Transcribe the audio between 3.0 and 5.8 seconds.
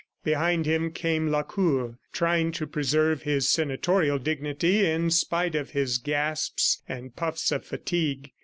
his senatorial dignity in spite of